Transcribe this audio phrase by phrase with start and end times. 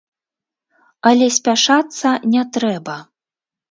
[1.11, 3.01] Але спяшацца не трэба.